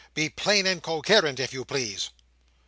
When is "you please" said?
1.53-2.09